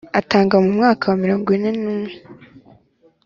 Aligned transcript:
atanga 0.19 0.55
mu 0.63 0.69
mwaka 0.77 1.03
wa 1.11 1.17
mirongo 1.23 1.47
ine 1.55 1.69
n 1.73 1.83
umwe 1.91 2.13